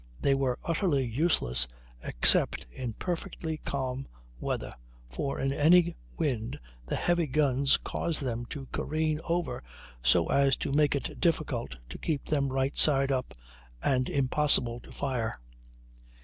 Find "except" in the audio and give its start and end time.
2.03-2.65